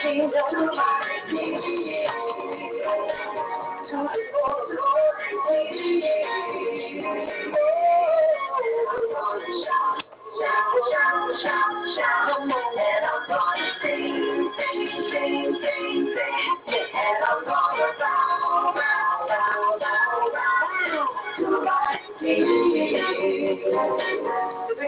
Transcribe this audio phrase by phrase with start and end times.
[0.00, 0.30] Thank you.
[9.38, 10.02] to shout,
[10.38, 14.80] shout, shout, shout, shout, and I'm gonna sing, sing,
[15.10, 24.47] sing, sing, sing, and I'm gonna bow, bow, bow, bow, bow to my King.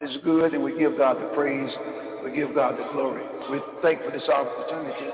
[0.00, 1.70] and we give God the praise.
[2.24, 3.22] We give God the glory.
[3.50, 5.10] We're thankful for this opportunity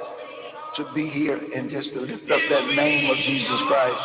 [0.76, 4.02] to be here and just to lift up that name of Jesus Christ.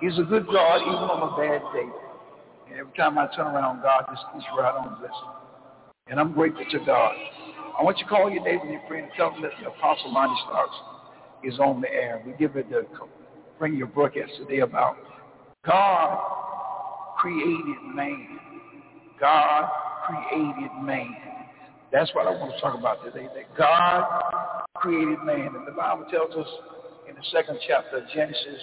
[0.00, 1.88] He's a good God even on a bad day.
[2.70, 5.14] And every time I turn around, God just keeps right on blessing.
[6.08, 7.14] And I'm grateful to God.
[7.78, 9.68] I want you to call your neighbor and your friend and tell them that the
[9.68, 10.76] Apostle Lonnie Stocks
[11.44, 12.20] is on the air.
[12.26, 12.86] We give it the
[13.60, 14.96] bring your broadcast today about
[15.64, 16.18] God
[17.18, 18.38] created man.
[19.20, 19.70] God
[20.06, 21.16] created man.
[21.92, 24.04] That's what I want to talk about today, that God
[24.76, 25.54] created man.
[25.56, 26.46] And the Bible tells us
[27.08, 28.62] in the second chapter of Genesis,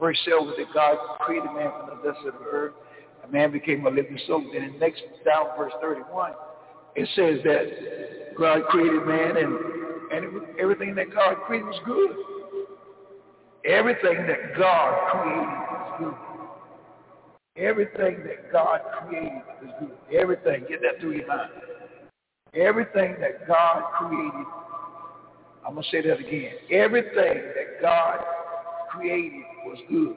[0.00, 2.74] verse 7, that God created man from the dust of the earth,
[3.24, 4.44] A man became a living soul.
[4.52, 6.32] Then in next down verse 31,
[6.94, 9.58] it says that God created man and,
[10.12, 12.10] and everything that God created was good.
[13.64, 16.33] Everything that God created was good.
[17.56, 20.18] Everything that God created is good.
[20.18, 20.64] Everything.
[20.68, 21.50] Get that through your mind.
[22.54, 24.46] Everything that God created,
[25.66, 26.52] I'm going to say that again.
[26.70, 28.18] Everything that God
[28.90, 30.16] created was good.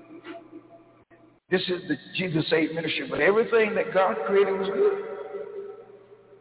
[1.50, 5.06] This is the Jesus Saves ministry, but everything that God created was good.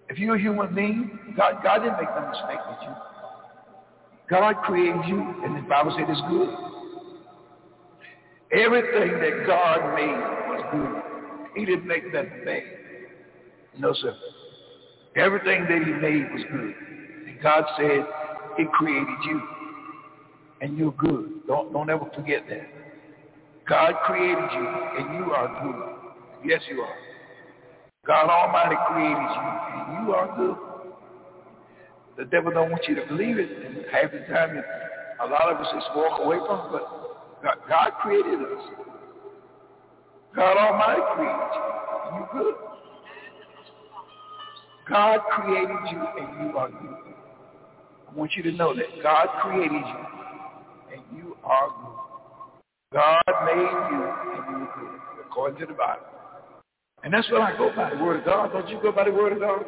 [0.08, 2.94] If you're a human being, God, God didn't make no mistake with you.
[4.28, 6.48] God created you, and the Bible said it's good.
[8.52, 10.35] Everything that God made
[11.54, 12.62] He didn't make nothing bad.
[13.78, 14.14] No, sir.
[15.16, 16.74] Everything that he made was good.
[17.28, 18.06] And God said
[18.56, 19.42] he created you.
[20.60, 21.46] And you're good.
[21.46, 22.68] Don't, don't ever forget that.
[23.68, 24.68] God created you,
[24.98, 26.48] and you are good.
[26.48, 26.94] Yes, you are.
[28.06, 30.56] God Almighty created you, and you are good.
[32.16, 34.62] The devil don't want you to believe it, and half the time,
[35.20, 36.82] a lot of us just walk away from it,
[37.42, 38.95] but God created us.
[40.36, 42.18] God Almighty created you.
[42.18, 42.54] You good.
[44.86, 47.14] God created you and you are good.
[48.08, 50.06] I want you to know that God created you
[50.92, 51.96] and you are good.
[52.92, 56.04] God made you and you are good, according to the Bible.
[57.02, 58.52] And that's what I go by, the Word of God.
[58.52, 59.64] Don't you go by the Word of God?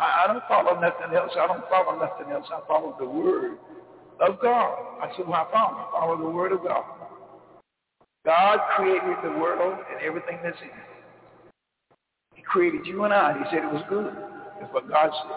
[0.00, 1.30] I, I don't follow nothing else.
[1.38, 2.46] I don't follow nothing else.
[2.52, 3.56] I follow the Word
[4.20, 4.98] of God.
[5.00, 5.76] That's who I follow.
[5.78, 6.97] I follow the Word of God.
[8.28, 10.74] God created the world and everything that's in it.
[12.34, 13.32] He created you and I.
[13.32, 14.14] He said it was good.
[14.60, 15.32] That's what God said.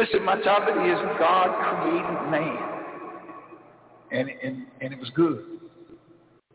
[0.00, 2.58] Listen, my topic is God created man.
[4.10, 5.44] And, and, and it was good.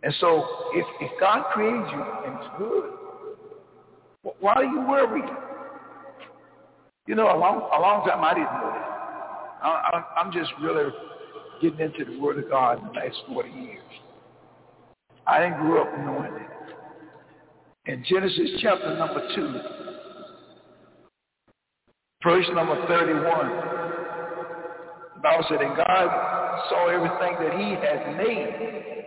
[0.04, 2.92] And so if, if God created you and it's good,
[4.42, 5.30] why are you worried?
[7.08, 9.00] You know, a long, a long time I didn't know that.
[9.64, 10.92] I, I'm just really
[11.62, 13.80] getting into the Word of God in the last 40 years.
[15.30, 17.92] I didn't grow up knowing it.
[17.92, 19.60] In Genesis chapter number 2,
[22.24, 23.48] verse number 31,
[25.16, 29.06] the Bible said, And God saw everything that he had made,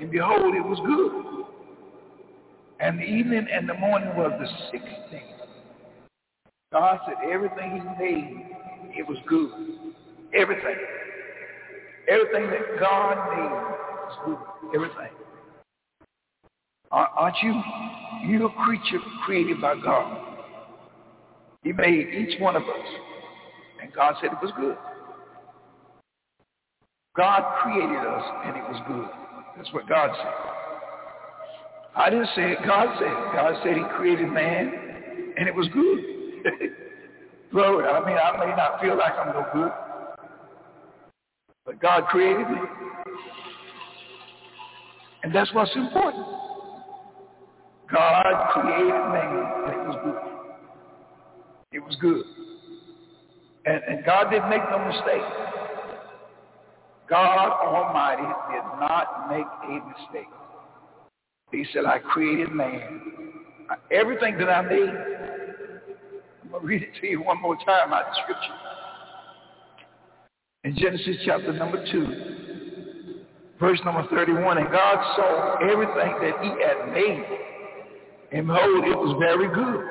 [0.00, 1.44] and behold, it was good.
[2.80, 5.24] And the evening and the morning was the sixth day.
[6.72, 8.46] God said everything he made,
[8.96, 9.50] it was good.
[10.32, 10.76] Everything.
[12.08, 14.74] Everything that God made was good.
[14.74, 15.10] Everything.
[16.90, 17.54] Aren't you?
[18.26, 20.26] You're a creature created by God.
[21.62, 22.86] He made each one of us.
[23.82, 24.76] And God said it was good.
[27.16, 29.08] God created us and it was good.
[29.56, 30.32] That's what God said.
[31.96, 32.58] I didn't say it.
[32.64, 33.32] God said it.
[33.32, 34.72] God said he created man
[35.36, 35.98] and it was good.
[37.52, 37.86] Glory.
[37.86, 39.72] I mean, I may not feel like I'm no good,
[41.66, 42.58] but God created me.
[45.22, 46.24] And that's what's important.
[47.92, 50.30] God created man and it was good.
[51.72, 52.24] It was good.
[53.66, 55.22] And, and God didn't make no mistake.
[57.08, 58.22] God Almighty
[58.52, 60.30] did not make a mistake.
[61.50, 63.02] He said, I created man.
[63.90, 64.88] Everything that I made,
[66.42, 68.54] I'm going to read it to you one more time out of Scripture.
[70.62, 73.24] In Genesis chapter number 2,
[73.58, 77.24] verse number 31, and God saw everything that he had made,
[78.32, 79.84] and behold, it was very good.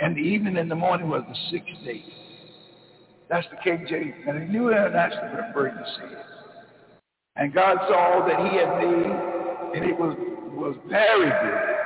[0.00, 2.04] And the evening and the morning was the sixth day.
[3.28, 4.14] That's the King James.
[4.26, 6.18] And the New International Version says,
[7.36, 10.16] and God saw that he had made, and it was,
[10.52, 11.76] was very good.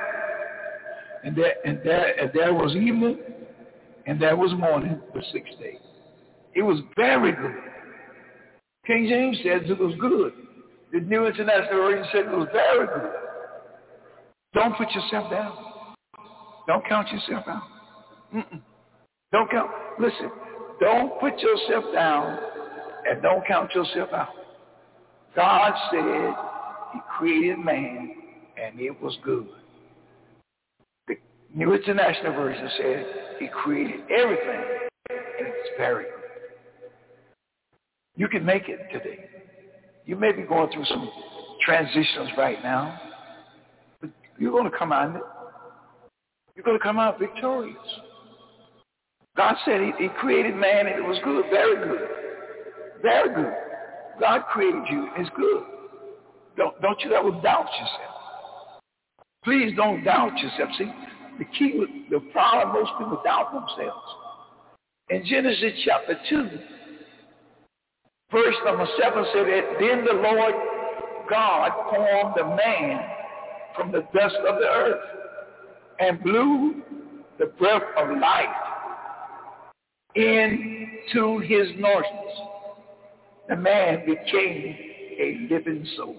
[1.23, 3.19] And there, and, there, and there was evening,
[4.07, 5.79] and there was morning, the sixth day.
[6.53, 7.55] It was very good.
[8.85, 10.33] King James says it was good.
[10.91, 13.26] The New International Version said it was very good.
[14.53, 15.53] Don't put yourself down.
[16.67, 17.63] Don't count yourself out.
[18.35, 18.61] Mm-mm.
[19.31, 19.69] Don't count.
[19.99, 20.31] Listen,
[20.79, 22.39] don't put yourself down
[23.09, 24.29] and don't count yourself out.
[25.35, 26.35] God said
[26.93, 28.15] he created man
[28.61, 29.47] and it was good.
[31.07, 31.15] The
[31.53, 33.05] New International Version said
[33.39, 34.63] he created everything
[35.09, 36.13] and it's very good.
[38.15, 39.25] You can make it today.
[40.05, 41.09] You may be going through some
[41.63, 42.99] transitions right now,
[44.39, 45.13] you're going to come out.
[46.55, 47.77] You're going to come out victorious.
[49.35, 52.07] God said he, he created man and it was good, very good.
[53.01, 53.53] Very good.
[54.19, 55.09] God created you.
[55.17, 55.63] It's good.
[56.57, 58.81] Don't, don't you ever doubt yourself.
[59.43, 60.69] Please don't doubt yourself.
[60.77, 60.91] See,
[61.37, 64.01] the key, the problem, most people doubt themselves.
[65.09, 66.49] In Genesis chapter 2,
[68.31, 70.53] verse number 7 said that then the Lord
[71.29, 73.16] God formed the man
[73.75, 75.01] from the dust of the earth
[75.99, 76.81] and blew
[77.39, 78.45] the breath of life
[80.15, 82.39] into his nostrils.
[83.49, 84.75] The man became
[85.19, 86.17] a living soul.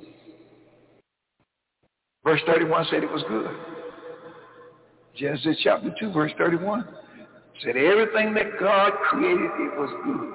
[2.25, 3.51] Verse 31 said it was good.
[5.17, 6.87] Genesis chapter 2, verse 31
[7.65, 10.35] said everything that God created, it was good.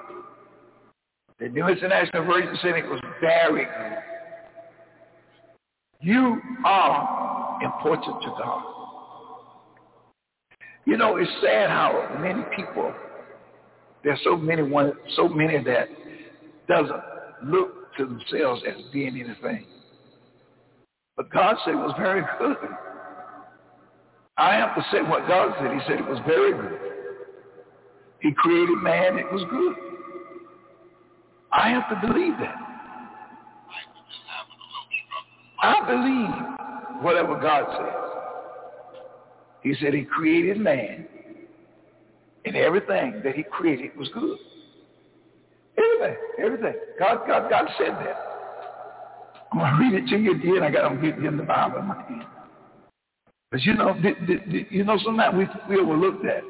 [1.39, 3.92] The New International Version said it was very good.
[6.03, 8.63] You are important to God.
[10.85, 12.93] You know, it's sad how many people
[14.03, 15.87] there's so many one, so many that
[16.67, 17.01] doesn't
[17.45, 19.65] look to themselves as being anything.
[21.15, 22.57] But God said it was very good.
[24.37, 25.71] I have to say what God said.
[25.73, 26.79] He said it was very good.
[28.19, 29.17] He created man.
[29.19, 29.75] It was good.
[31.51, 32.62] I have to believe that.
[35.63, 38.03] I believe whatever God says.
[39.61, 41.07] He said he created man
[42.43, 44.37] and everything that he created was good.
[45.77, 46.73] Everything, everything.
[46.99, 48.17] God, God, God said that.
[49.53, 50.63] I'm going to read it to you again.
[50.63, 52.25] I got to get in the Bible in my hand.
[53.49, 56.41] But you know, the, the, the, you know, sometimes we, we overlook that.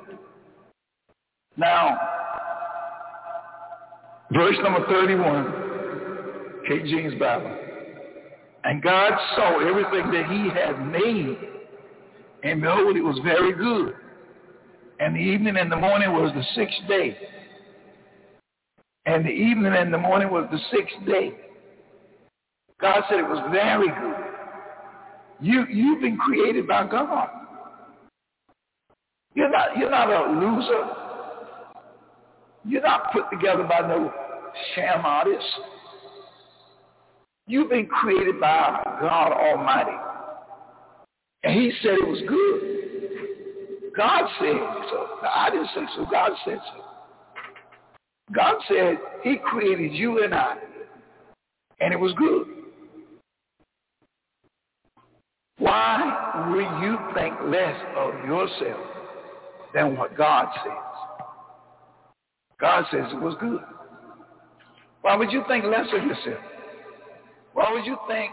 [1.56, 2.00] Now,
[4.32, 7.73] verse number 31, King James Bible.
[8.64, 11.38] And God saw everything that he had made,
[12.44, 13.96] and behold, it was very good
[15.04, 17.18] and the evening and the morning was the sixth day.
[19.06, 21.34] And the evening and the morning was the sixth day.
[22.80, 24.26] God said it was very good.
[25.42, 27.30] You, you've been created by God.
[29.36, 30.90] You're not, you're not a loser.
[32.66, 34.10] You're not put together by no
[34.74, 35.46] sham artist.
[37.48, 39.98] You've been created by God Almighty.
[41.44, 43.94] And he said it was good.
[43.96, 44.58] God said
[44.90, 45.08] so.
[45.24, 46.06] I didn't say so.
[46.10, 46.84] God said so.
[48.34, 50.56] God said he created you and I,
[51.82, 52.48] and it was good.
[55.58, 58.86] Why would you think less of yourself
[59.74, 61.28] than what God says?
[62.60, 63.62] God says it was good.
[65.02, 66.44] Why would you think less of yourself?
[67.54, 68.32] Why would you think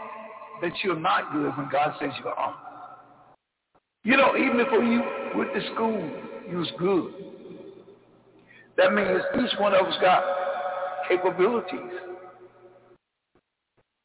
[0.61, 2.55] that you're not good when God says you are?
[4.03, 5.03] You know, even before you
[5.35, 6.09] went to school,
[6.49, 7.13] you was good.
[8.77, 10.23] That means each one of us got
[11.07, 11.79] capabilities.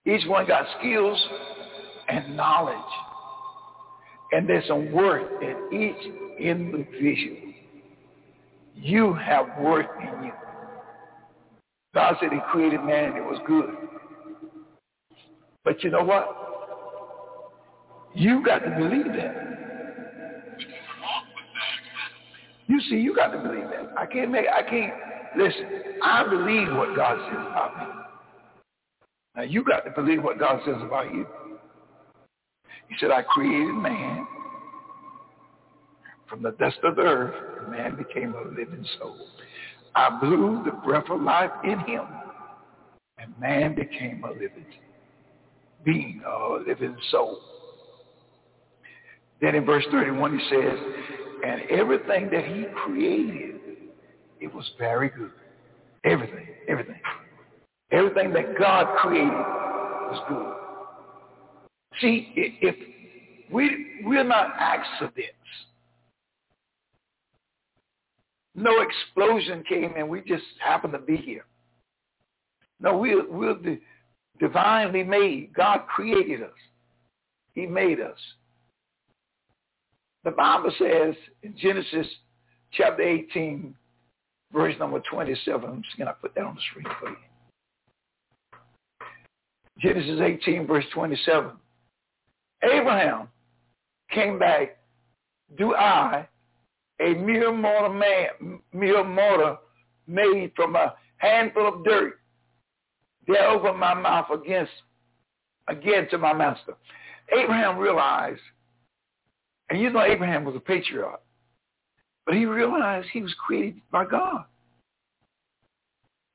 [0.04, 1.20] Each one got skills
[2.08, 2.76] and knowledge.
[4.32, 7.52] And there's some worth in each individual.
[8.74, 10.32] You have worth in you.
[11.94, 13.70] God said he created man and it was good.
[15.66, 16.28] But you know what?
[18.14, 19.34] You got to believe that.
[22.68, 23.92] You see, you got to believe that.
[23.98, 24.94] I can't make, I can't,
[25.36, 25.66] listen,
[26.04, 27.84] I believe what God says about me.
[29.34, 31.26] Now you got to believe what God says about you.
[32.88, 34.24] He said, I created man
[36.28, 39.16] from the dust of the earth, man became a living soul.
[39.96, 42.04] I blew the breath of life in him,
[43.18, 44.66] and man became a living
[45.86, 47.40] being, a uh, living soul.
[49.40, 50.78] Then in verse 31 he says,
[51.46, 53.60] and everything that he created,
[54.40, 55.30] it was very good.
[56.04, 57.00] Everything, everything.
[57.92, 60.52] Everything that God created was good.
[62.00, 62.74] See, if
[63.52, 65.32] we, we're not accidents.
[68.54, 71.44] No explosion came and we just happened to be here.
[72.80, 73.54] No, we're, we're
[74.38, 75.52] divinely made.
[75.54, 76.50] God created us.
[77.54, 78.18] He made us.
[80.24, 82.06] The Bible says in Genesis
[82.72, 83.74] chapter 18,
[84.52, 87.16] verse number 27, I'm just going to put that on the screen for you.
[89.78, 91.52] Genesis 18, verse 27.
[92.62, 93.28] Abraham
[94.10, 94.78] came back,
[95.58, 96.26] do I,
[97.00, 99.58] a mere mortal man, mere mortal
[100.06, 102.18] made from a handful of dirt,
[103.26, 104.72] dare open my mouth against,
[105.68, 106.74] again to my master.
[107.32, 108.40] Abraham realized
[109.70, 111.20] and you know Abraham was a patriarch.
[112.24, 114.44] But he realized he was created by God.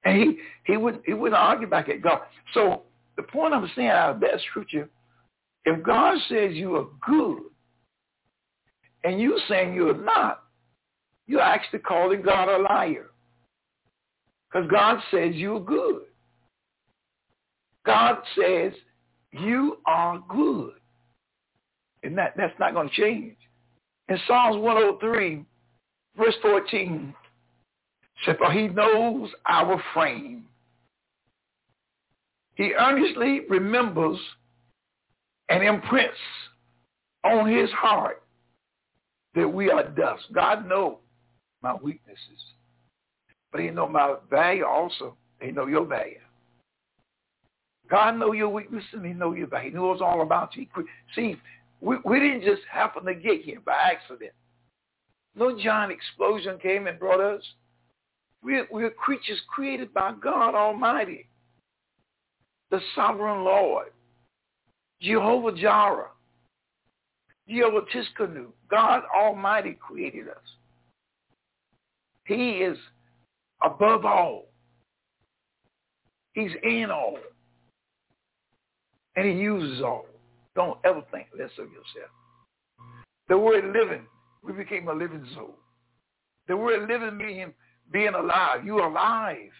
[0.04, 2.22] And he, he wouldn't he wouldn't argue back at God.
[2.54, 2.84] So
[3.18, 4.90] the point I'm saying out of that scripture,
[5.66, 7.44] if God says you are good
[9.04, 10.44] and you saying you're not,
[11.28, 13.08] you're actually calling God a liar.
[14.52, 16.02] Because God says you're good.
[17.86, 18.74] God says
[19.32, 20.74] you are good.
[22.04, 23.36] And that, that's not going to change.
[24.10, 25.46] In Psalms 103,
[26.18, 27.14] verse 14,
[28.26, 30.46] said, for he knows our frame.
[32.56, 34.18] He earnestly remembers
[35.50, 36.18] and imprints
[37.24, 38.22] on his heart
[39.36, 40.24] that we are dust.
[40.34, 40.98] God knows
[41.62, 42.20] my weaknesses.
[43.52, 45.16] But he know my value also.
[45.42, 46.20] He know your value.
[47.92, 49.72] God know your weaknesses and he know your value.
[49.72, 50.66] He knows all about you.
[51.14, 51.36] See,
[51.82, 54.32] we, we didn't just happen to get here by accident.
[55.36, 57.44] No giant explosion came and brought us.
[58.42, 61.28] We're, we're creatures created by God Almighty,
[62.70, 63.88] the sovereign Lord,
[65.02, 66.12] Jehovah Jireh,
[67.50, 68.48] Jehovah Tsidkenu.
[68.70, 70.38] God Almighty created us.
[72.24, 72.78] He is
[73.62, 74.46] above all.
[76.34, 77.18] He's in all.
[79.16, 80.06] And he uses all.
[80.56, 82.12] Don't ever think less of yourself.
[83.30, 84.06] The word living,
[84.44, 85.56] we became a living soul.
[86.48, 87.54] The word living means
[87.92, 88.66] being alive.
[88.66, 89.52] You are alive.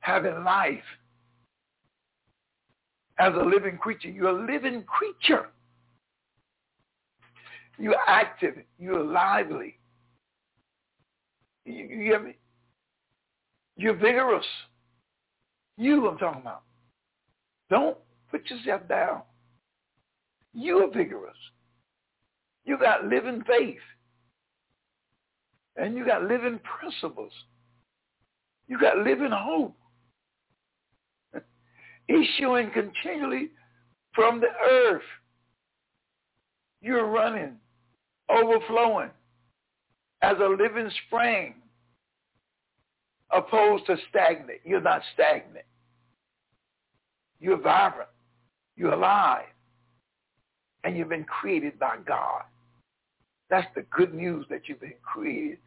[0.00, 0.78] Having life.
[3.18, 4.08] As a living creature.
[4.08, 5.48] You're a living creature.
[7.78, 8.54] You're active.
[8.78, 9.78] You're lively.
[11.64, 12.36] You, you me?
[13.76, 14.46] You're vigorous.
[15.76, 16.62] You I'm talking about.
[17.70, 17.96] Don't
[18.34, 19.22] Put yourself down.
[20.54, 21.36] You are vigorous.
[22.64, 23.78] You got living faith.
[25.76, 27.30] And you got living principles.
[28.66, 29.76] You got living hope.
[32.08, 33.50] Issuing continually
[34.16, 35.02] from the earth.
[36.82, 37.52] You're running,
[38.28, 39.10] overflowing
[40.22, 41.54] as a living spring
[43.30, 44.58] opposed to stagnant.
[44.64, 45.66] You're not stagnant.
[47.40, 48.08] You're vibrant.
[48.76, 49.46] You're alive.
[50.82, 52.42] And you've been created by God.
[53.50, 55.58] That's the good news that you've been created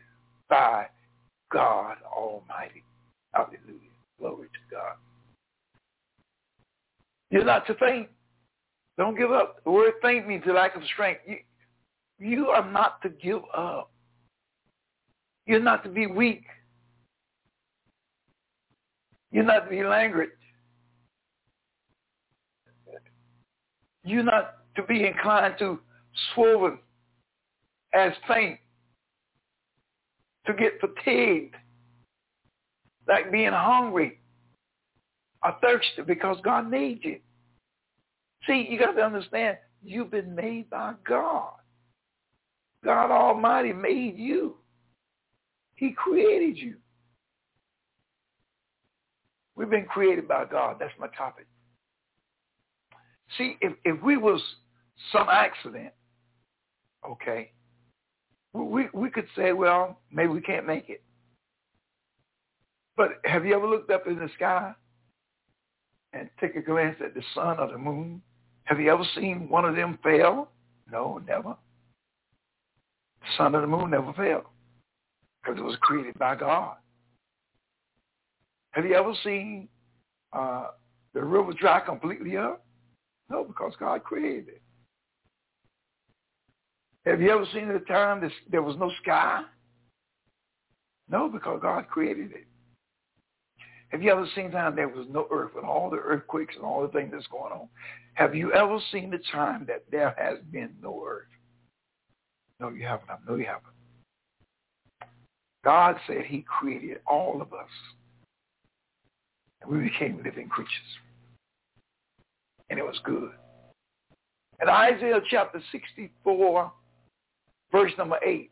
[0.50, 0.88] by
[1.51, 2.83] God Almighty.
[3.33, 3.57] Hallelujah.
[4.19, 4.95] Glory to God.
[7.29, 8.09] You're not to faint.
[8.97, 9.63] Don't give up.
[9.63, 11.21] The word faint means a lack of strength.
[11.27, 11.38] You,
[12.19, 13.91] you are not to give up.
[15.45, 16.43] You're not to be weak.
[19.31, 20.29] You're not to be languid.
[24.08, 25.80] You're not to be inclined to
[26.34, 26.80] swerve
[27.94, 28.58] as faint,
[30.46, 31.56] to get fatigued,
[33.06, 34.20] like being hungry
[35.44, 37.20] or thirsty because God needs you.
[38.48, 41.56] See, you got to understand, you've been made by God.
[42.86, 44.56] God Almighty made you.
[45.76, 46.76] He created you.
[49.58, 50.78] We've been created by God.
[50.80, 51.46] That's my topic.
[53.38, 54.41] See, if, if we was
[55.12, 55.91] some accident,
[57.07, 57.51] okay,
[58.53, 61.03] we, we could say, well, maybe we can't make it.
[62.96, 64.74] But have you ever looked up in the sky
[66.13, 68.22] and take a glance at the sun or the moon?
[68.63, 70.50] Have you ever seen one of them fail?
[70.91, 71.55] No, never.
[73.22, 74.46] The sun or the moon never failed
[75.43, 76.77] because it was created by God.
[78.72, 79.67] Have you ever seen
[80.34, 80.67] uh,
[81.13, 82.63] the river dry completely up?
[83.29, 84.62] No, because God created it.
[87.05, 89.43] Have you ever seen the time that there was no sky?
[91.10, 92.48] No, because God created it.
[93.89, 96.65] Have you ever seen a time there was no earth with all the earthquakes and
[96.65, 97.69] all the things that's going on?
[98.15, 101.27] Have you ever seen the time that there has been no earth?
[102.60, 103.07] No, you haven't.
[103.27, 103.63] Know you haven't.
[105.63, 107.69] God said he created all of us.
[109.62, 110.72] And we became living creatures.
[112.69, 113.31] And it was good.
[114.62, 116.71] In Isaiah chapter 64,
[117.71, 118.50] verse number 8,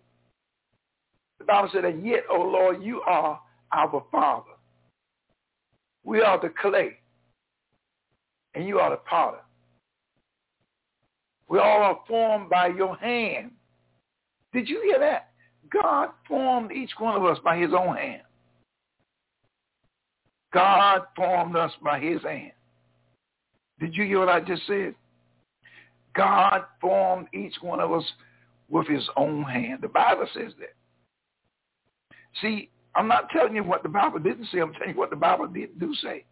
[1.39, 3.39] the Bible said, And yet, O Lord, you are
[3.74, 4.51] our Father.
[6.03, 7.00] We are the clay,
[8.53, 9.39] and you are the potter.
[11.50, 13.51] We all are formed by your hand.
[14.53, 15.31] Did you hear that?
[15.69, 18.22] God formed each one of us by his own hand.
[20.53, 22.51] God formed us by his hand.
[23.79, 24.96] Did you hear what I just said?
[26.15, 28.03] God formed each one of us
[28.70, 29.79] with his own hand.
[29.82, 30.74] The Bible says that.
[32.41, 34.60] See, I'm not telling you what the Bible didn't say.
[34.60, 36.23] I'm telling you what the Bible did do say.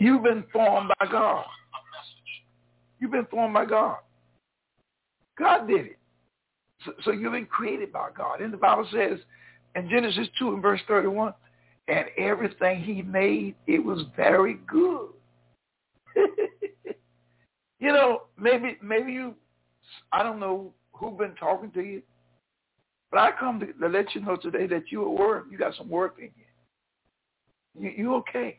[0.00, 1.44] You've been formed by God.
[3.00, 3.98] You've been formed by God.
[5.38, 5.98] God did it.
[6.84, 8.40] So, so you've been created by God.
[8.40, 9.18] And the Bible says
[9.74, 11.34] in Genesis 2 and verse 31,
[11.88, 15.08] and everything he made, it was very good.
[17.80, 19.34] you know, maybe maybe you,
[20.12, 22.02] I don't know who been talking to you,
[23.10, 25.74] but I come to, to let you know today that you at work, you got
[25.76, 27.88] some work in you.
[27.88, 28.58] You, you okay?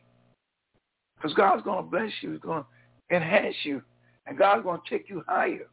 [1.16, 2.32] Because God's going to bless you.
[2.32, 3.82] He's going to enhance you.
[4.26, 5.66] And God's going to take you higher.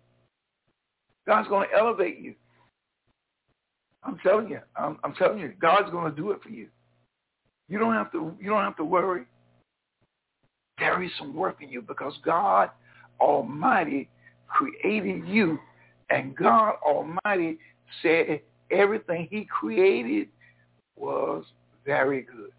[1.25, 2.35] God's going to elevate you.
[4.03, 4.59] I'm telling you.
[4.75, 5.53] I'm, I'm telling you.
[5.59, 6.67] God's going to do it for you.
[7.69, 9.25] You don't have to you don't have to worry.
[10.77, 12.69] There is some work in you because God
[13.19, 14.09] Almighty
[14.47, 15.59] created you
[16.09, 17.57] and God Almighty
[18.01, 20.29] said everything he created
[20.95, 21.43] was
[21.85, 22.51] very good.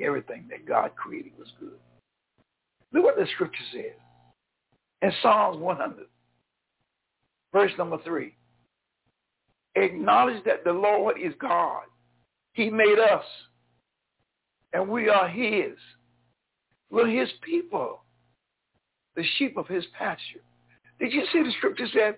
[0.00, 1.78] Everything that God created was good.
[2.92, 3.96] Look what the scripture says.
[5.02, 6.06] In Psalms 100,
[7.52, 8.34] verse number 3.
[9.74, 11.82] Acknowledge that the Lord is God.
[12.54, 13.24] He made us
[14.76, 15.72] and we are his.
[16.90, 18.02] We're his people,
[19.16, 20.42] the sheep of his pasture.
[21.00, 22.16] Did you see the scripture said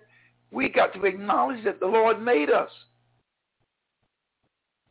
[0.51, 2.71] we got to acknowledge that the Lord made us.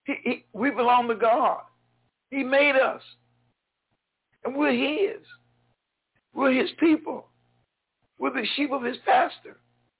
[0.06, 1.62] He, he, we belong to God.
[2.32, 3.02] He made us.
[4.46, 5.22] And we're his.
[6.34, 7.28] We're his people.
[8.18, 9.58] We're the sheep of his pasture.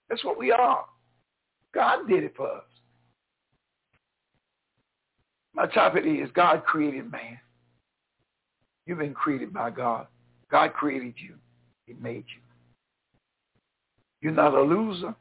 [0.10, 0.86] That's what we are.
[1.74, 2.64] God did it for us.
[5.54, 7.40] My topic is God created man.
[8.88, 10.08] You've been created by God.
[10.50, 11.36] God created you.
[11.86, 12.42] He made you.
[14.22, 15.14] You're not a loser.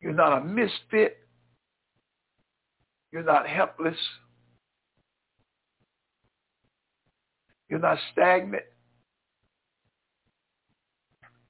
[0.00, 1.18] You're not a misfit.
[3.12, 3.96] You're not helpless.
[7.68, 8.64] You're not stagnant.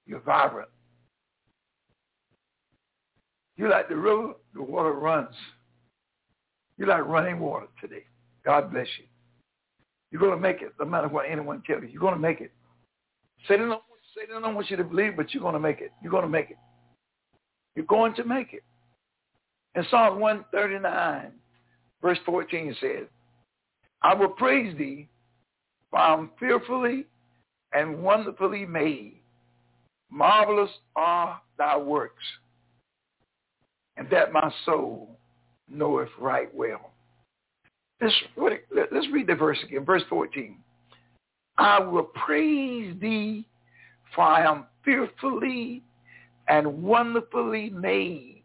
[0.07, 0.70] You're vibrant.
[3.57, 5.35] You're like the river, the water runs.
[6.79, 8.05] You're like running water today.
[8.42, 9.05] God bless you.
[10.11, 11.88] You're going to make it, no matter what anyone tells you.
[11.88, 12.53] You're going to make it.
[13.49, 13.83] Satan don't,
[14.16, 15.92] Satan don't want you to believe, but you're going to make it.
[16.03, 16.59] You're going to make it.
[17.77, 18.62] You're going to make it.
[19.77, 21.31] In Psalm 139,
[22.03, 23.07] verse 14 says,
[24.03, 25.09] I will praise thee,
[25.90, 27.07] for I am fearfully
[27.73, 29.20] and wonderfully made.
[30.11, 32.25] Marvelous are thy works,
[33.96, 35.16] and that my soul
[35.68, 36.90] knoweth right well.
[38.01, 40.57] Let's, let's read the verse again, verse 14.
[41.59, 43.47] I will praise thee,
[44.15, 45.83] for I am fearfully
[46.49, 48.43] and wonderfully made.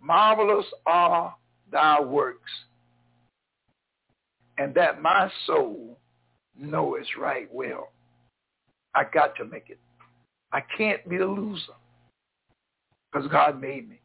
[0.00, 1.34] marvelous are
[1.70, 2.50] thy works,
[4.58, 5.98] and that my soul
[6.56, 7.90] knoweth right well.
[8.94, 9.78] I got to make it.
[10.52, 11.72] I can't be a loser
[13.10, 14.00] because God made me.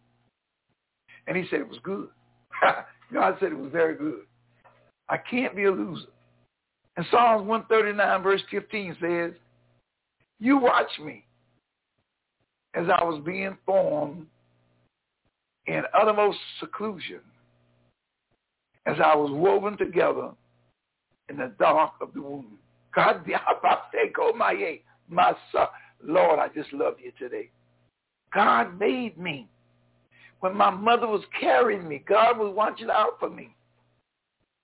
[1.27, 2.07] And he said it was good.
[3.13, 4.21] God said it was very good.
[5.09, 6.07] I can't be a loser.
[6.97, 9.31] And Psalms 139 verse 15 says,
[10.39, 11.25] you watch me
[12.73, 14.27] as I was being formed
[15.65, 17.19] in uttermost seclusion,
[18.85, 20.29] as I was woven together
[21.29, 22.57] in the dark of the womb.
[22.95, 23.25] God,
[24.35, 25.33] my
[26.03, 27.49] Lord, I just love you today.
[28.33, 29.47] God made me.
[30.39, 33.55] When my mother was carrying me, God was watching out for me.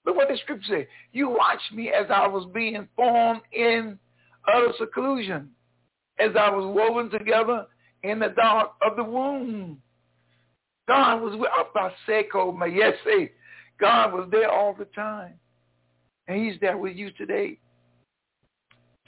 [0.06, 0.86] Look what the scripture says.
[1.12, 3.98] You watched me as I was being formed in
[4.54, 5.50] utter seclusion,
[6.20, 7.66] as I was woven together
[8.04, 9.82] in the dark of the womb.
[10.88, 13.30] God was with Abaseko Mayese.
[13.80, 15.34] God was there all the time.
[16.28, 17.58] And he's there with you today.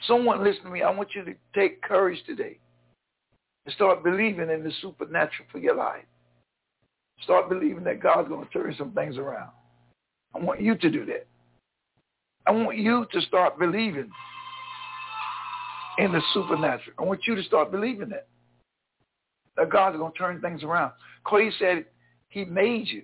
[0.06, 0.82] Someone listen to me.
[0.82, 2.58] I want you to take courage today
[3.64, 6.04] and start believing in the supernatural for your life.
[7.22, 9.50] Start believing that God's going to turn some things around.
[10.34, 11.26] I want you to do that.
[12.46, 14.10] I want you to start believing
[15.98, 16.94] in the supernatural.
[16.98, 18.28] I want you to start believing that.
[19.56, 20.92] That God's going to turn things around.
[21.24, 21.86] Clay said
[22.28, 23.02] he made you,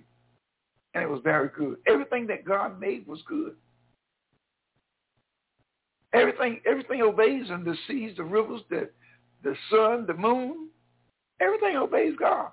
[0.94, 1.78] and it was very good.
[1.86, 3.56] Everything that God made was good.
[6.12, 7.64] Everything, everything obeys him.
[7.64, 8.90] The seas, the rivers, the,
[9.42, 10.68] the sun, the moon.
[11.40, 12.50] Everything obeys God.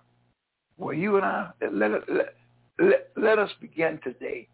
[0.79, 2.35] Well, you and I, let, let,
[2.79, 4.47] let, let us begin today.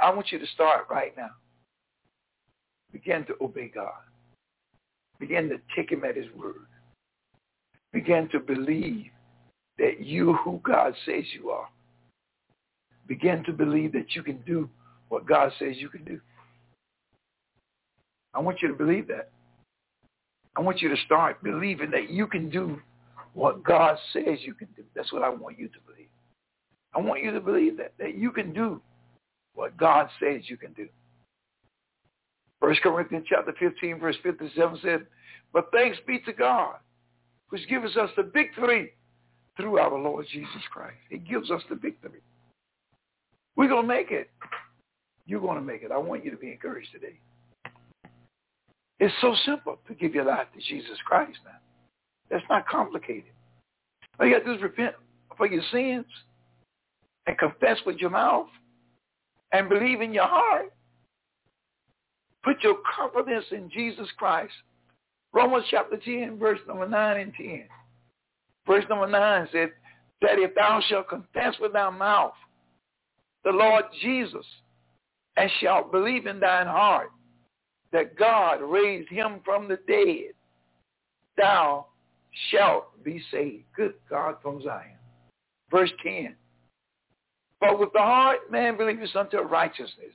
[0.00, 1.30] I want you to start right now.
[2.92, 3.90] Begin to obey God.
[5.18, 6.66] Begin to take him at his word.
[7.92, 9.06] Begin to believe
[9.78, 11.68] that you who God says you are.
[13.08, 14.68] Begin to believe that you can do
[15.08, 16.20] what God says you can do.
[18.34, 19.30] I want you to believe that.
[20.56, 22.80] I want you to start believing that you can do
[23.36, 24.82] what God says you can do.
[24.94, 26.08] That's what I want you to believe.
[26.94, 28.80] I want you to believe that, that you can do
[29.54, 30.88] what God says you can do.
[32.60, 35.06] First Corinthians chapter 15, verse 57 said,
[35.52, 36.76] But thanks be to God,
[37.50, 38.94] which gives us the victory
[39.58, 40.96] through our Lord Jesus Christ.
[41.10, 42.20] He gives us the victory.
[43.54, 44.30] We're going to make it.
[45.26, 45.92] You're going to make it.
[45.92, 47.20] I want you to be encouraged today.
[48.98, 51.58] It's so simple to give your life to Jesus Christ now.
[52.30, 53.32] That's not complicated.
[54.18, 54.94] All you got to do is repent
[55.36, 56.06] for your sins
[57.26, 58.48] and confess with your mouth
[59.52, 60.72] and believe in your heart.
[62.42, 64.52] Put your confidence in Jesus Christ.
[65.32, 67.64] Romans chapter 10, verse number 9 and 10.
[68.66, 69.70] Verse number 9 said
[70.22, 72.32] that if thou shalt confess with thy mouth
[73.44, 74.46] the Lord Jesus
[75.36, 77.10] and shalt believe in thine heart
[77.92, 80.32] that God raised him from the dead,
[81.36, 81.86] thou
[82.50, 83.64] shalt be saved.
[83.74, 84.96] Good God from Zion.
[85.70, 86.34] Verse 10.
[87.60, 90.14] But with the heart man believeth unto righteousness,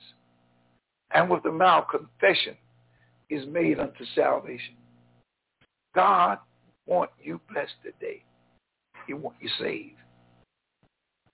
[1.12, 2.56] and with the mouth confession
[3.28, 4.74] is made unto salvation.
[5.94, 6.38] God
[6.86, 8.22] want you blessed today.
[9.06, 9.96] He want you saved.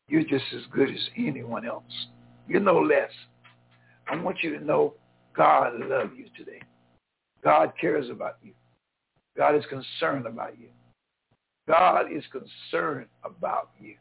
[0.08, 1.84] You're just as good as anyone else.
[2.48, 3.10] You're no less.
[4.10, 4.94] I want you to know
[5.36, 6.62] God loves you today.
[7.44, 8.52] God cares about you.
[9.36, 10.68] God is concerned about you.
[11.68, 13.94] God is concerned about you.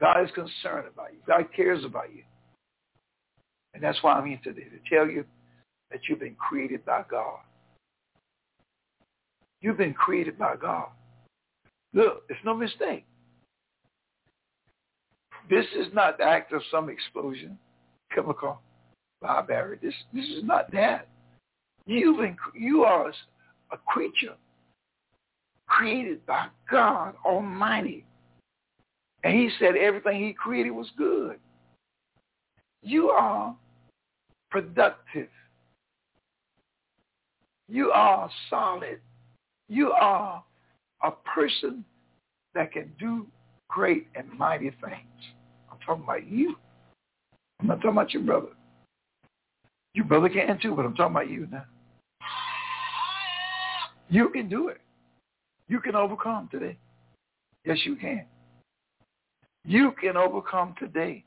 [0.00, 1.18] God is concerned about you.
[1.26, 2.22] God cares about you.
[3.74, 5.24] And that's why I'm here today, to tell you
[5.90, 7.38] that you've been created by God.
[9.60, 10.88] You've been created by God.
[11.92, 13.04] Look, it's no mistake.
[15.50, 17.58] This is not the act of some explosion,
[18.14, 18.58] chemical,
[19.20, 19.82] barbaric.
[19.82, 21.08] This, this is not that.
[21.84, 23.12] You've been, you are
[23.70, 24.34] a creature
[25.72, 28.04] created by God Almighty.
[29.24, 31.38] And he said everything he created was good.
[32.82, 33.56] You are
[34.50, 35.28] productive.
[37.68, 39.00] You are solid.
[39.68, 40.44] You are
[41.02, 41.84] a person
[42.54, 43.26] that can do
[43.68, 45.22] great and mighty things.
[45.70, 46.56] I'm talking about you.
[47.60, 48.48] I'm not talking about your brother.
[49.94, 51.64] Your brother can too, but I'm talking about you now.
[54.10, 54.80] You can do it.
[55.72, 56.76] You can overcome today.
[57.64, 58.26] Yes, you can.
[59.64, 61.24] You can overcome today.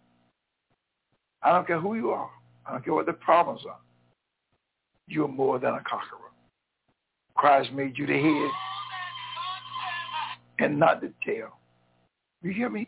[1.41, 2.29] I don't care who you are.
[2.63, 3.79] I don't care what the problems are.
[5.07, 6.29] You're more than a conqueror.
[7.33, 8.51] Christ made you the head
[10.59, 11.57] and not the tail.
[12.43, 12.87] You hear me?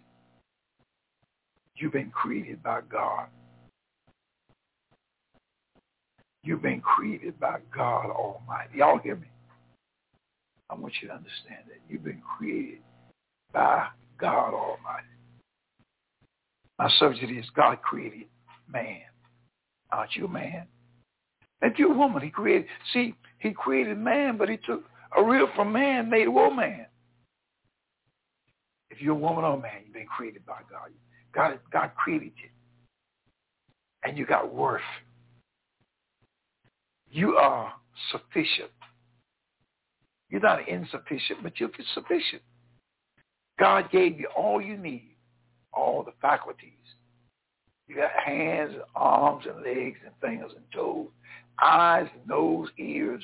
[1.75, 3.29] You've been created by God.
[6.43, 8.77] You've been created by God Almighty.
[8.77, 9.25] Y'all hear me?
[10.69, 11.79] I want you to understand that.
[11.89, 12.79] You've been created
[13.53, 13.87] by
[14.19, 15.07] God Almighty.
[16.77, 18.27] My subject is God created
[18.71, 19.01] man.
[19.91, 20.67] Aren't you a man?
[21.61, 22.21] And you a woman.
[22.21, 24.83] He created, see, he created man, but he took
[25.17, 26.85] a real from man, made woman.
[28.91, 30.89] If you're a woman or a man, you've been created by God.
[31.33, 32.49] God, God created you.
[34.03, 34.81] And you got worth.
[37.09, 37.73] You are
[38.11, 38.71] sufficient.
[40.29, 42.41] You're not insufficient, but you're sufficient.
[43.59, 45.15] God gave you all you need,
[45.73, 46.71] all the faculties.
[47.87, 51.07] You got hands and arms and legs and fingers and toes,
[51.63, 53.23] eyes, nose, ears.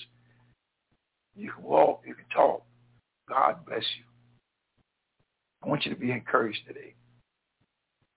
[1.35, 2.63] You can walk, you can talk.
[3.27, 4.05] God bless you.
[5.63, 6.93] I want you to be encouraged today.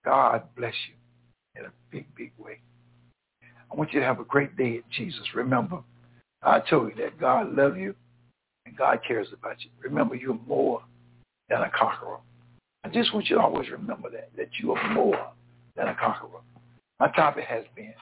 [0.05, 2.59] God bless you in a big, big way.
[3.71, 5.35] I want you to have a great day Jesus.
[5.35, 5.79] Remember,
[6.41, 7.95] I told you that God loves you
[8.67, 9.69] and God cares about you.
[9.81, 10.83] Remember, you're more
[11.49, 12.17] than a conqueror.
[12.83, 15.31] I just want you to always remember that, that you are more
[15.75, 16.41] than a conqueror.
[16.99, 17.93] My topic has been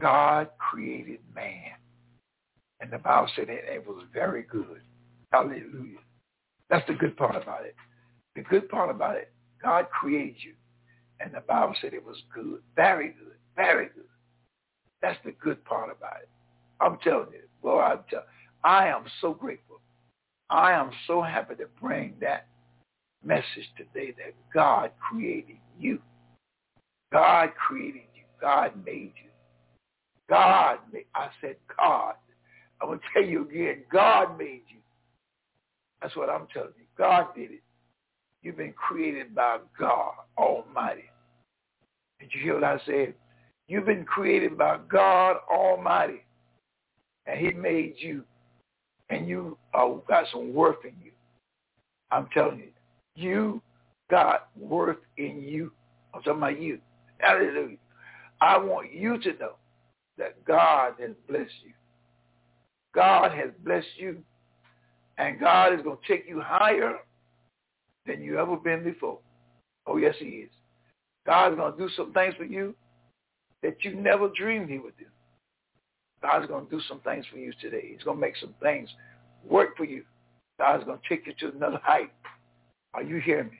[0.00, 1.72] God created man.
[2.80, 4.80] And the Bible said that it was very good.
[5.32, 5.98] Hallelujah.
[6.68, 7.74] That's the good part about it.
[8.36, 10.54] The good part about it, God created you.
[11.20, 12.62] And the Bible said it was good.
[12.76, 13.34] Very good.
[13.56, 14.04] Very good.
[15.02, 16.28] That's the good part about it.
[16.80, 17.40] I'm telling you.
[17.62, 18.24] Boy, I'm tell,
[18.64, 19.69] I am so grateful.
[20.50, 22.46] I am so happy to bring that
[23.24, 26.00] message today that God created you.
[27.12, 28.22] God created you.
[28.40, 29.30] God made you.
[30.28, 32.14] God made, I said God.
[32.80, 34.78] I'm going to tell you again, God made you.
[36.02, 36.86] That's what I'm telling you.
[36.96, 37.62] God did it.
[38.42, 41.10] You've been created by God Almighty.
[42.18, 43.14] Did you hear what I said?
[43.68, 46.22] You've been created by God Almighty.
[47.26, 48.24] And he made you.
[49.10, 51.10] And you uh, got some worth in you.
[52.10, 52.68] I'm telling you.
[53.16, 53.60] You
[54.10, 55.72] got worth in you.
[56.14, 56.78] I'm talking about you.
[57.18, 57.76] Hallelujah.
[58.40, 59.52] I want you to know
[60.16, 61.72] that God has blessed you.
[62.94, 64.22] God has blessed you.
[65.18, 66.94] And God is going to take you higher
[68.06, 69.18] than you ever been before.
[69.86, 70.50] Oh, yes, he is.
[71.26, 72.74] God's going to do some things for you
[73.62, 75.04] that you never dreamed he would do.
[76.22, 77.88] God's going to do some things for you today.
[77.92, 78.88] He's going to make some things
[79.44, 80.04] work for you.
[80.58, 82.12] God's going to take you to another height.
[82.92, 83.58] Are you hearing me?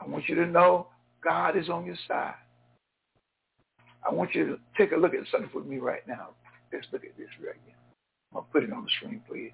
[0.00, 0.88] I want you to know
[1.24, 2.34] God is on your side.
[4.08, 6.28] I want you to take a look at something with me right now.
[6.72, 7.74] Let's look at this right here.
[8.32, 9.50] I'm going to put it on the screen for you.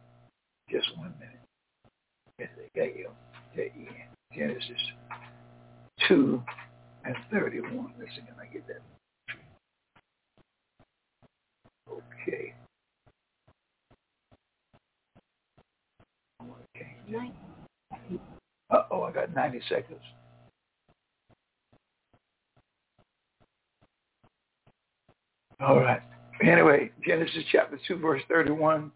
[0.71, 1.39] Just one minute.
[4.35, 4.81] Genesis
[6.09, 6.43] 2
[7.05, 7.93] and 31.
[7.99, 8.81] Let's see, can I get that?
[12.23, 12.55] Okay.
[18.71, 20.01] Uh-oh, I got 90 seconds.
[25.61, 26.01] All right.
[26.43, 28.91] Anyway, Genesis chapter 2, verse 31.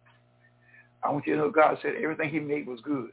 [1.03, 3.11] I want you to know God said everything he made was good.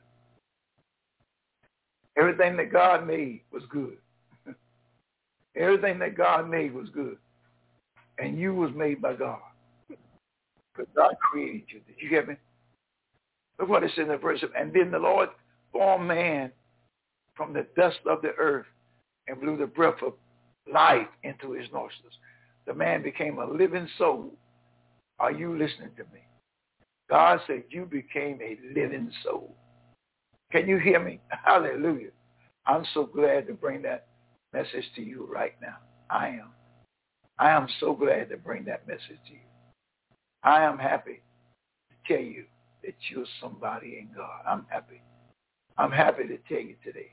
[2.18, 3.98] Everything that God made was good.
[5.56, 7.18] everything that God made was good.
[8.18, 9.40] And you was made by God.
[10.76, 11.82] But God created you.
[11.88, 12.36] Did you get me?
[13.60, 14.44] Look what it says in the verse.
[14.58, 15.30] And then the Lord
[15.72, 16.52] formed man
[17.36, 18.66] from the dust of the earth
[19.28, 20.14] and blew the breath of
[20.72, 22.14] life into his nostrils.
[22.66, 24.34] The man became a living soul.
[25.20, 26.22] Are you listening to me?
[27.10, 29.56] God said you became a living soul.
[30.52, 31.20] Can you hear me?
[31.46, 32.12] Hallelujah.
[32.66, 34.08] I'm so glad to bring that
[34.54, 35.78] message to you right now.
[36.10, 36.50] I am.
[37.40, 39.53] I am so glad to bring that message to you.
[40.44, 41.22] I am happy
[41.90, 42.46] to tell you
[42.84, 44.42] that you're somebody in God.
[44.48, 45.02] I'm happy.
[45.78, 47.12] I'm happy to tell you today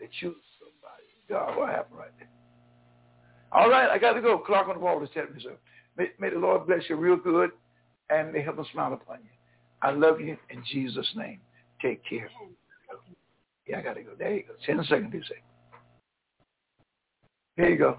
[0.00, 1.58] that you're somebody in God.
[1.58, 2.28] What happened right there?
[3.52, 4.38] All right, I got to go.
[4.38, 5.52] Clock on the wall is telling me so.
[5.96, 7.50] May, may the Lord bless you real good
[8.08, 9.30] and may heaven smile upon you.
[9.82, 11.40] I love you in Jesus' name.
[11.82, 12.30] Take care.
[13.66, 14.10] Yeah, I got to go.
[14.18, 14.54] There you go.
[14.66, 15.40] Ten seconds, you say.
[17.56, 17.98] There you go.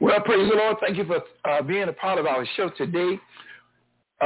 [0.00, 0.76] Well, praise the Lord.
[0.80, 3.18] Thank you for uh, being a part of our show today.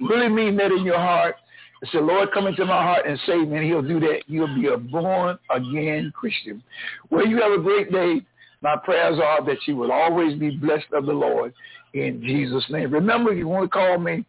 [0.00, 1.36] Really mean that in your heart
[1.84, 3.58] I said, Lord, come into my heart and save me.
[3.58, 4.22] And he'll do that.
[4.26, 6.62] You'll be a born-again Christian.
[7.10, 8.22] Well, you have a great day.
[8.62, 11.52] My prayers are that you will always be blessed of the Lord
[11.92, 12.90] in Jesus' name.
[12.90, 14.24] Remember, if you want to call me,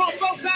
[0.00, 0.49] Falcão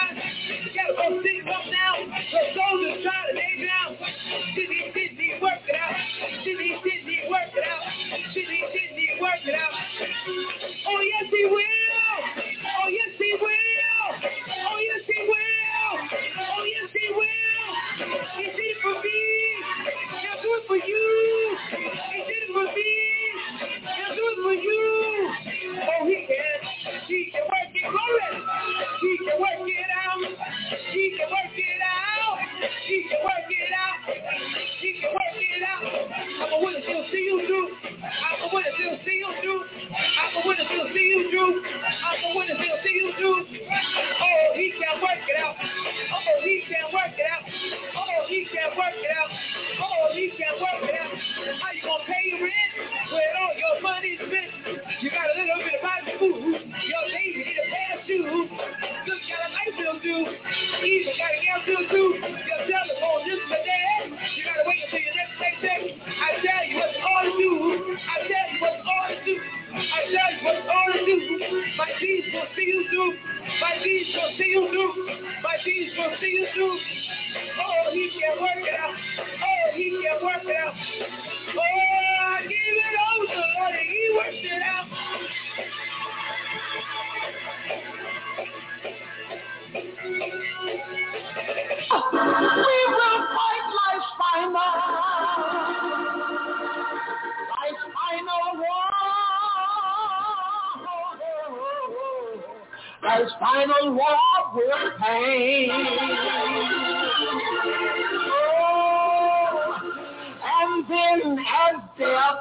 [111.45, 112.39] as death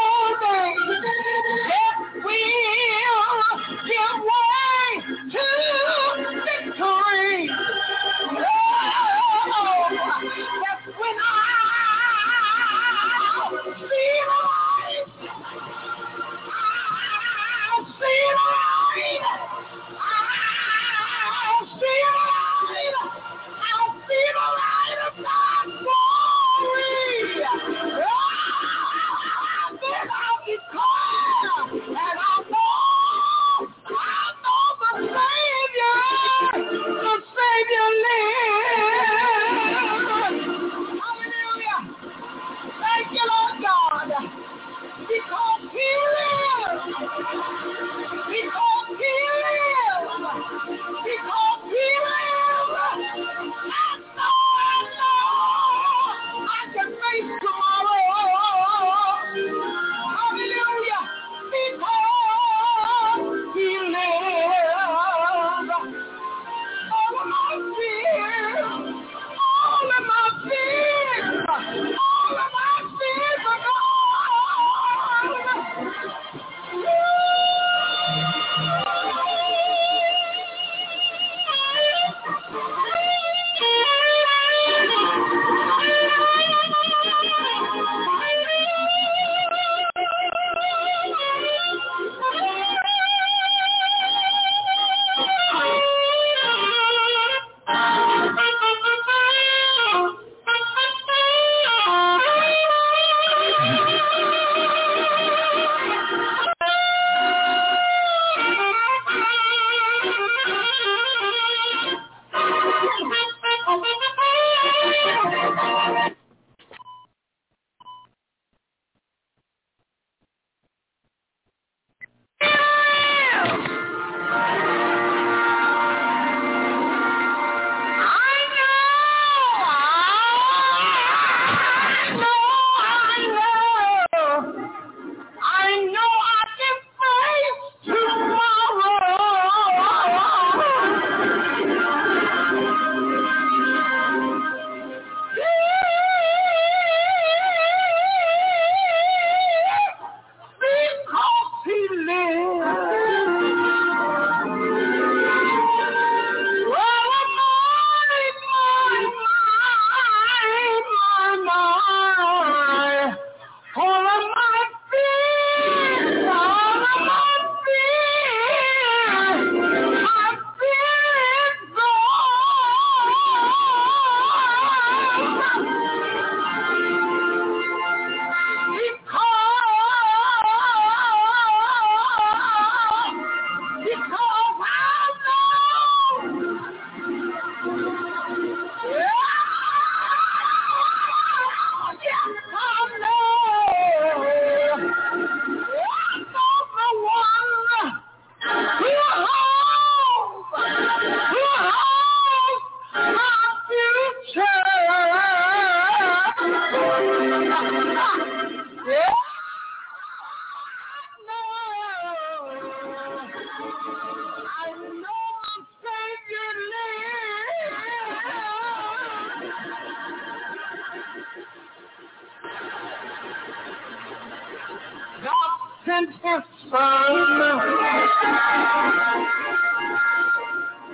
[225.87, 226.07] son.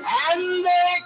[0.02, 0.99] And they